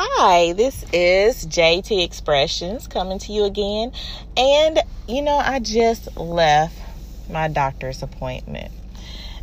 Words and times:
Hi, 0.00 0.52
this 0.52 0.84
is 0.92 1.44
JT 1.44 2.04
Expressions 2.04 2.86
coming 2.86 3.18
to 3.18 3.32
you 3.32 3.42
again. 3.42 3.90
And, 4.36 4.78
you 5.08 5.22
know, 5.22 5.36
I 5.36 5.58
just 5.58 6.16
left 6.16 6.80
my 7.28 7.48
doctor's 7.48 8.04
appointment. 8.04 8.70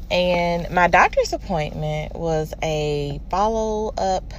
And 0.09 0.73
my 0.73 0.87
doctor's 0.87 1.33
appointment 1.33 2.15
was 2.15 2.53
a 2.63 3.19
follow 3.29 3.93
up 3.97 4.31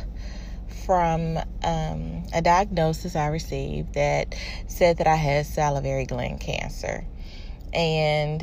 from 0.86 1.36
um, 1.62 2.22
a 2.32 2.40
diagnosis 2.40 3.14
I 3.14 3.26
received 3.26 3.92
that 3.92 4.34
said 4.68 4.96
that 4.96 5.06
I 5.06 5.16
had 5.16 5.44
salivary 5.44 6.06
gland 6.06 6.40
cancer. 6.40 7.04
And 7.74 8.42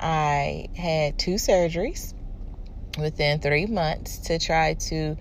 I 0.00 0.70
had 0.76 1.20
two 1.20 1.34
surgeries 1.34 2.14
within 2.98 3.38
three 3.38 3.66
months 3.66 4.18
to 4.18 4.40
try 4.40 4.74
to 4.74 5.16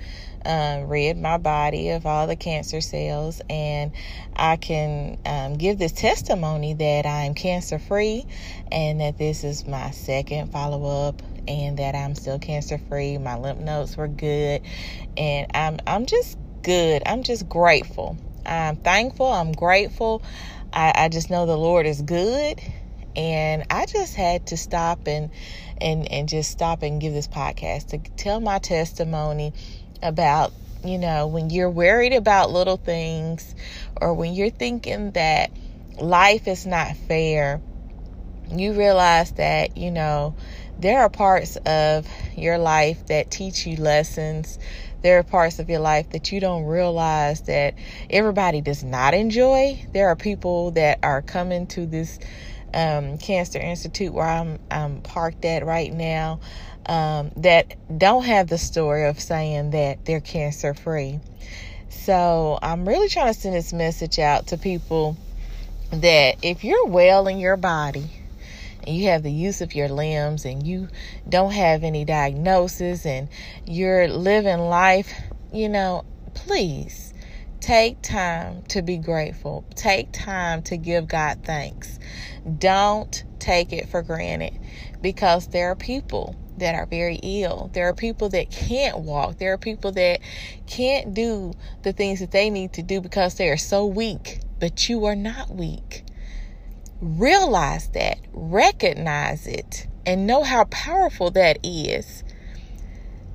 um, 0.45 0.87
rid 0.87 1.17
my 1.17 1.37
body 1.37 1.89
of 1.89 2.05
all 2.05 2.27
the 2.27 2.35
cancer 2.35 2.81
cells, 2.81 3.41
and 3.49 3.91
I 4.35 4.57
can 4.57 5.17
um, 5.25 5.55
give 5.57 5.77
this 5.77 5.91
testimony 5.91 6.73
that 6.73 7.05
I'm 7.05 7.33
cancer 7.33 7.79
free 7.79 8.25
and 8.71 9.01
that 9.01 9.17
this 9.17 9.43
is 9.43 9.67
my 9.67 9.91
second 9.91 10.51
follow 10.51 11.07
up. 11.07 11.21
And 11.47 11.79
that 11.79 11.95
I'm 11.95 12.13
still 12.13 12.37
cancer 12.37 12.77
free. 12.77 13.17
My 13.17 13.35
lymph 13.35 13.59
nodes 13.59 13.97
were 13.97 14.07
good, 14.07 14.61
and 15.17 15.47
I'm 15.55 15.79
I'm 15.87 16.05
just 16.05 16.37
good. 16.61 17.01
I'm 17.05 17.23
just 17.23 17.49
grateful. 17.49 18.15
I'm 18.45 18.75
thankful. 18.75 19.25
I'm 19.25 19.51
grateful. 19.51 20.21
I, 20.71 20.93
I 20.95 21.09
just 21.09 21.31
know 21.31 21.47
the 21.47 21.57
Lord 21.57 21.87
is 21.87 22.01
good, 22.03 22.61
and 23.15 23.65
I 23.69 23.87
just 23.87 24.15
had 24.15 24.47
to 24.47 24.57
stop 24.57 25.07
and 25.07 25.31
and 25.79 26.09
and 26.11 26.29
just 26.29 26.51
stop 26.51 26.83
and 26.83 27.01
give 27.01 27.13
this 27.13 27.27
podcast 27.27 27.87
to 27.87 27.97
tell 28.15 28.39
my 28.39 28.59
testimony 28.59 29.53
about 30.01 30.51
you 30.83 30.97
know 30.97 31.27
when 31.27 31.49
you're 31.49 31.69
worried 31.69 32.13
about 32.13 32.51
little 32.51 32.77
things 32.77 33.55
or 33.99 34.13
when 34.13 34.33
you're 34.33 34.49
thinking 34.49 35.11
that 35.11 35.51
life 35.99 36.47
is 36.47 36.65
not 36.65 36.95
fair 36.95 37.61
you 38.51 38.73
realize 38.73 39.31
that 39.33 39.77
you 39.77 39.91
know 39.91 40.35
there 40.81 41.01
are 41.01 41.09
parts 41.09 41.57
of 41.57 42.07
your 42.35 42.57
life 42.57 43.05
that 43.05 43.29
teach 43.29 43.67
you 43.67 43.77
lessons. 43.77 44.57
There 45.03 45.19
are 45.19 45.23
parts 45.23 45.59
of 45.59 45.69
your 45.69 45.79
life 45.79 46.09
that 46.09 46.31
you 46.31 46.39
don't 46.39 46.63
realize 46.63 47.41
that 47.41 47.75
everybody 48.09 48.61
does 48.61 48.83
not 48.83 49.13
enjoy. 49.13 49.85
There 49.93 50.07
are 50.07 50.15
people 50.15 50.71
that 50.71 50.97
are 51.03 51.21
coming 51.21 51.67
to 51.67 51.85
this 51.85 52.17
um, 52.73 53.17
Cancer 53.17 53.59
Institute 53.59 54.13
where 54.13 54.27
I'm, 54.27 54.59
I'm 54.69 55.01
parked 55.01 55.45
at 55.45 55.65
right 55.65 55.91
now 55.91 56.39
um, 56.85 57.31
that 57.37 57.75
don't 57.97 58.23
have 58.25 58.47
the 58.47 58.57
story 58.57 59.07
of 59.07 59.19
saying 59.19 59.71
that 59.71 60.05
they're 60.05 60.21
cancer 60.21 60.73
free. 60.73 61.19
So 61.89 62.57
I'm 62.61 62.87
really 62.87 63.09
trying 63.09 63.33
to 63.33 63.39
send 63.39 63.55
this 63.55 63.73
message 63.73 64.19
out 64.19 64.47
to 64.47 64.57
people 64.57 65.17
that 65.91 66.37
if 66.41 66.63
you're 66.63 66.85
well 66.85 67.27
in 67.27 67.37
your 67.37 67.57
body, 67.57 68.09
and 68.83 68.95
you 68.95 69.09
have 69.09 69.23
the 69.23 69.31
use 69.31 69.61
of 69.61 69.75
your 69.75 69.89
limbs 69.89 70.45
and 70.45 70.65
you 70.65 70.87
don't 71.29 71.51
have 71.51 71.83
any 71.83 72.03
diagnosis 72.03 73.05
and 73.05 73.29
you're 73.65 74.07
living 74.07 74.59
life, 74.59 75.13
you 75.53 75.69
know, 75.69 76.03
please 76.33 77.13
Take 77.61 78.01
time 78.01 78.63
to 78.69 78.81
be 78.81 78.97
grateful. 78.97 79.63
Take 79.75 80.11
time 80.11 80.63
to 80.63 80.77
give 80.77 81.07
God 81.07 81.39
thanks. 81.43 81.99
Don't 82.57 83.23
take 83.39 83.71
it 83.71 83.87
for 83.87 84.01
granted 84.01 84.59
because 85.01 85.47
there 85.47 85.69
are 85.69 85.75
people 85.75 86.35
that 86.57 86.73
are 86.73 86.87
very 86.87 87.19
ill. 87.21 87.69
There 87.73 87.87
are 87.87 87.93
people 87.93 88.29
that 88.29 88.49
can't 88.49 88.99
walk. 88.99 89.37
There 89.37 89.53
are 89.53 89.57
people 89.59 89.91
that 89.93 90.21
can't 90.67 91.13
do 91.13 91.53
the 91.83 91.93
things 91.93 92.19
that 92.19 92.31
they 92.31 92.49
need 92.49 92.73
to 92.73 92.83
do 92.83 92.99
because 92.99 93.35
they 93.35 93.49
are 93.49 93.57
so 93.57 93.85
weak. 93.85 94.39
But 94.59 94.89
you 94.89 95.05
are 95.05 95.15
not 95.15 95.49
weak. 95.51 96.03
Realize 96.99 97.89
that, 97.89 98.19
recognize 98.33 99.47
it, 99.47 99.87
and 100.05 100.25
know 100.27 100.43
how 100.43 100.65
powerful 100.65 101.31
that 101.31 101.59
is. 101.63 102.23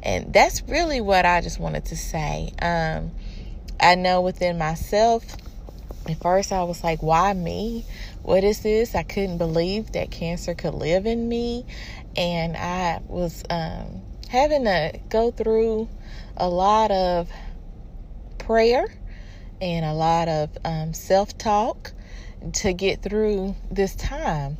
And 0.03 0.33
that's 0.33 0.63
really 0.69 1.01
what 1.01 1.27
I 1.27 1.41
just 1.41 1.59
wanted 1.59 1.85
to 1.87 1.97
say. 1.97 2.53
Um, 2.63 3.11
I 3.81 3.95
know 3.95 4.21
within 4.21 4.59
myself, 4.59 5.25
at 6.09 6.21
first 6.21 6.53
I 6.53 6.63
was 6.65 6.83
like, 6.83 7.03
why 7.03 7.33
me? 7.33 7.85
What 8.23 8.45
is 8.45 8.61
this? 8.61 8.95
I 8.95 9.03
couldn't 9.03 9.39
believe 9.39 9.93
that 9.93 10.11
cancer 10.11 10.55
could 10.55 10.75
live 10.75 11.07
in 11.07 11.29
me. 11.29 11.67
And 12.17 12.57
I 12.57 13.01
was 13.07 13.43
um, 13.51 14.03
having 14.29 14.65
to 14.65 14.99
go 15.09 15.31
through 15.31 15.89
a 16.37 16.49
lot 16.49 16.91
of 16.91 17.31
prayer 18.39 18.87
and 19.61 19.85
a 19.85 19.93
lot 19.93 20.29
of 20.29 20.51
um, 20.65 20.95
self 20.95 21.37
talk 21.39 21.93
to 22.55 22.73
get 22.73 23.03
through 23.03 23.55
this 23.71 23.95
time. 23.95 24.59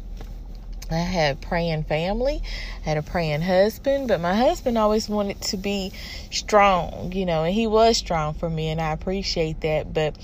I 0.91 0.99
had 0.99 1.41
praying 1.41 1.85
family, 1.85 2.43
I 2.85 2.89
had 2.89 2.97
a 2.97 3.03
praying 3.03 3.43
husband, 3.43 4.09
but 4.09 4.21
my 4.21 4.35
husband 4.35 4.79
always 4.79 5.09
wanted 5.09 5.41
to 5.43 5.57
be 5.57 5.93
strong, 6.31 7.13
you 7.13 7.27
know, 7.27 7.45
and 7.45 7.55
he 7.55 7.67
was 7.67 7.97
strong 7.97 8.35
for 8.35 8.49
me 8.49 8.69
and 8.69 8.81
I 8.81 8.93
appreciate 8.93 9.63
that, 9.63 9.93
but 9.93 10.17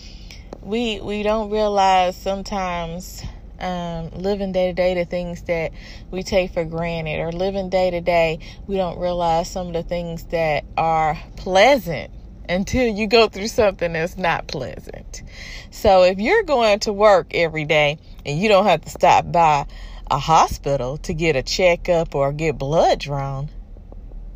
we 0.62 1.00
we 1.00 1.22
don't 1.22 1.50
realize 1.50 2.16
sometimes 2.16 3.22
um, 3.58 4.10
living 4.10 4.52
day 4.52 4.68
to 4.68 4.72
day 4.72 4.94
the 4.94 5.04
things 5.04 5.42
that 5.42 5.72
we 6.10 6.22
take 6.22 6.52
for 6.52 6.64
granted 6.64 7.20
or 7.20 7.32
living 7.32 7.68
day 7.68 7.90
to 7.90 8.00
day 8.00 8.38
we 8.66 8.76
don't 8.76 8.98
realize 8.98 9.50
some 9.50 9.68
of 9.68 9.72
the 9.72 9.82
things 9.82 10.24
that 10.24 10.64
are 10.76 11.18
pleasant 11.36 12.10
until 12.48 12.86
you 12.86 13.06
go 13.06 13.28
through 13.28 13.48
something 13.48 13.92
that's 13.92 14.16
not 14.16 14.46
pleasant. 14.46 15.22
So 15.70 16.02
if 16.02 16.18
you're 16.18 16.42
going 16.42 16.80
to 16.80 16.92
work 16.92 17.34
every 17.34 17.64
day 17.64 17.98
and 18.26 18.38
you 18.38 18.48
don't 18.48 18.66
have 18.66 18.82
to 18.82 18.90
stop 18.90 19.30
by 19.30 19.66
a 20.12 20.18
hospital 20.18 20.98
to 20.98 21.14
get 21.14 21.36
a 21.36 21.42
checkup 21.42 22.14
or 22.14 22.32
get 22.32 22.58
blood 22.58 23.00
drawn 23.00 23.48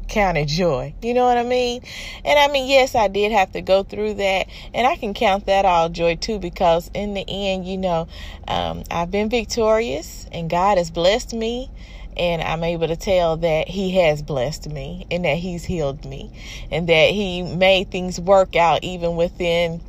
counted 0.09 0.49
joy. 0.49 0.95
You 1.03 1.13
know 1.13 1.25
what 1.25 1.37
I 1.37 1.43
mean? 1.43 1.83
And 2.25 2.39
I 2.39 2.49
mean, 2.49 2.67
yes, 2.67 2.95
I 2.95 3.09
did 3.09 3.31
have 3.33 3.53
to 3.53 3.61
go 3.61 3.83
through 3.83 4.15
that, 4.15 4.47
and 4.73 4.87
I 4.87 4.97
can 4.97 5.13
count 5.13 5.47
that 5.47 5.67
all 5.67 5.91
joy 5.91 6.17
too 6.17 6.39
because 6.39 6.91
in 6.95 7.13
the 7.13 7.25
end, 7.29 7.67
you 7.67 7.77
know, 7.77 8.09
um, 8.49 8.85
I've 8.91 9.11
been 9.11 9.29
victorious 9.29 10.27
and 10.33 10.49
God 10.49 10.79
has 10.79 10.91
blessed 10.91 11.35
me. 11.35 11.71
And 12.19 12.41
I'm 12.41 12.65
able 12.65 12.89
to 12.89 12.97
tell 12.97 13.37
that 13.37 13.69
He 13.69 13.91
has 13.97 14.23
blessed 14.23 14.71
me 14.71 15.07
and 15.11 15.27
that 15.27 15.37
He's 15.37 15.67
healed 15.67 16.07
me 16.07 16.33
and 16.71 16.89
that 16.89 17.11
He 17.11 17.43
made 17.43 17.91
things 17.91 18.19
work 18.19 18.57
out 18.57 18.83
even 18.83 19.17
within 19.17 19.83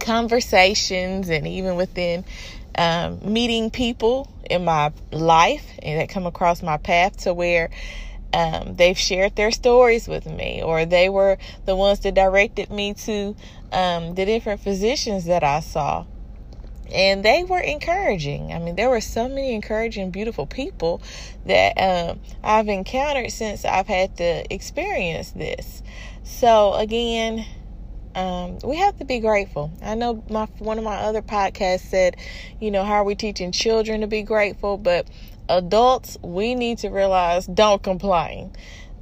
conversations 0.00 1.28
and 1.28 1.46
even 1.46 1.76
within 1.76 2.24
um, 2.76 3.20
meeting 3.22 3.70
people 3.70 4.30
in 4.50 4.64
my 4.64 4.92
life 5.12 5.64
and 5.82 6.00
that 6.00 6.08
come 6.08 6.26
across 6.26 6.62
my 6.62 6.76
path 6.76 7.16
to 7.18 7.32
where 7.32 7.70
um, 8.32 8.74
they've 8.74 8.98
shared 8.98 9.36
their 9.36 9.52
stories 9.52 10.08
with 10.08 10.26
me 10.26 10.62
or 10.62 10.84
they 10.84 11.08
were 11.08 11.38
the 11.66 11.76
ones 11.76 12.00
that 12.00 12.14
directed 12.14 12.70
me 12.70 12.94
to 12.94 13.36
um, 13.72 14.14
the 14.14 14.24
different 14.24 14.60
physicians 14.60 15.26
that 15.26 15.44
I 15.44 15.60
saw. 15.60 16.04
And 16.92 17.24
they 17.24 17.44
were 17.44 17.60
encouraging. 17.60 18.52
I 18.52 18.58
mean, 18.58 18.76
there 18.76 18.90
were 18.90 19.00
so 19.00 19.28
many 19.28 19.54
encouraging, 19.54 20.10
beautiful 20.10 20.46
people 20.46 21.00
that 21.46 21.72
um, 21.78 22.20
I've 22.42 22.68
encountered 22.68 23.30
since 23.30 23.64
I've 23.64 23.86
had 23.86 24.16
to 24.18 24.52
experience 24.52 25.30
this. 25.30 25.82
So, 26.24 26.74
again, 26.74 27.46
um, 28.14 28.58
we 28.64 28.76
have 28.76 28.96
to 28.98 29.04
be 29.04 29.20
grateful. 29.20 29.72
I 29.82 29.94
know 29.94 30.22
my 30.28 30.46
one 30.58 30.78
of 30.78 30.84
my 30.84 30.96
other 30.96 31.22
podcasts 31.22 31.88
said, 31.88 32.16
you 32.60 32.70
know, 32.70 32.84
how 32.84 32.94
are 32.94 33.04
we 33.04 33.14
teaching 33.14 33.52
children 33.52 34.00
to 34.02 34.06
be 34.06 34.22
grateful? 34.22 34.78
But 34.78 35.08
adults, 35.48 36.16
we 36.22 36.54
need 36.54 36.78
to 36.78 36.88
realize 36.88 37.46
don't 37.46 37.82
complain. 37.82 38.52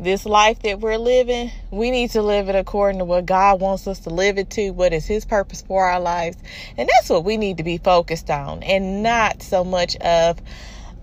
This 0.01 0.27
life 0.27 0.61
that 0.63 0.81
we're 0.81 0.97
living, 0.97 1.53
we 1.71 1.91
need 1.93 2.11
to 2.13 2.23
live 2.23 2.49
it 2.49 2.57
according 2.57 2.99
to 2.99 3.05
what 3.05 3.25
God 3.25 3.61
wants 3.61 3.87
us 3.87 4.01
to 4.01 4.11
live 4.11 4.37
it 4.37 4.51
to, 4.51 4.71
what 4.71 4.93
is 4.93 5.07
His 5.07 5.25
purpose 5.25 5.63
for 5.63 5.87
our 5.87 6.01
lives. 6.01 6.37
And 6.77 6.89
that's 6.89 7.09
what 7.09 7.25
we 7.25 7.37
need 7.37 7.59
to 7.59 7.63
be 7.63 7.79
focused 7.79 8.29
on, 8.29 8.65
and 8.65 9.05
not 9.05 9.43
so 9.43 9.63
much 9.63 9.95
of 9.97 10.41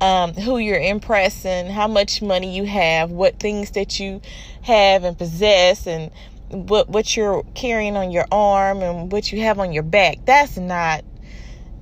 um, 0.01 0.33
who 0.33 0.57
you're 0.57 0.79
impressing, 0.79 1.67
how 1.67 1.87
much 1.87 2.21
money 2.21 2.55
you 2.55 2.65
have, 2.65 3.11
what 3.11 3.39
things 3.39 3.71
that 3.71 3.99
you 3.99 4.21
have 4.63 5.03
and 5.03 5.17
possess, 5.17 5.87
and 5.87 6.11
what 6.49 6.89
what 6.89 7.15
you're 7.15 7.43
carrying 7.55 7.95
on 7.95 8.11
your 8.11 8.25
arm 8.31 8.81
and 8.81 9.11
what 9.11 9.31
you 9.31 9.41
have 9.41 9.59
on 9.59 9.71
your 9.71 9.83
back 9.83 10.17
that's 10.25 10.57
not 10.57 11.03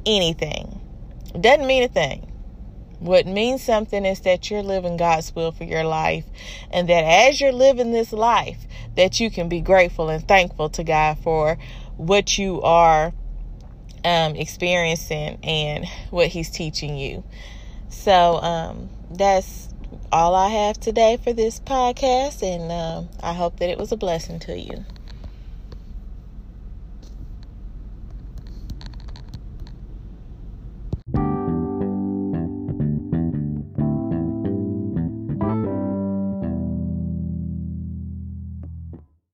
anything. 0.08 0.82
It 1.36 1.42
doesn't 1.42 1.68
mean 1.68 1.84
a 1.84 1.88
thing. 1.88 2.32
What 3.00 3.28
means 3.28 3.62
something 3.62 4.06
is 4.06 4.22
that 4.22 4.50
you're 4.50 4.64
living 4.64 4.98
God's 4.98 5.36
will 5.36 5.52
for 5.52 5.66
your 5.66 5.84
life 5.84 6.26
and 6.72 6.90
that 6.90 7.04
as 7.04 7.40
you're 7.40 7.52
living 7.52 7.92
this 7.92 8.12
life 8.12 8.66
that 8.96 9.20
you 9.20 9.30
can 9.30 9.50
be 9.50 9.62
grateful 9.62 10.10
and 10.10 10.28
thankful 10.28 10.70
to 10.70 10.84
God 10.84 11.20
for 11.20 11.60
what 11.98 12.40
you 12.40 12.62
are 12.64 13.14
um, 14.04 14.36
experiencing 14.36 15.38
and 15.44 15.86
what 16.10 16.28
he's 16.28 16.50
teaching 16.50 16.98
you. 16.98 17.24
So 17.90 18.42
um, 18.42 18.90
that's 19.12 19.67
all 20.12 20.36
I 20.36 20.50
have 20.50 20.80
today 20.80 21.18
for 21.22 21.34
this 21.34 21.60
podcast, 21.60 22.42
and 22.42 22.72
uh, 22.72 23.04
I 23.22 23.34
hope 23.34 23.60
that 23.60 23.70
it 23.70 23.78
was 23.78 23.92
a 23.92 23.98
blessing 23.98 24.40
to 24.42 24.58
you. 24.58 24.86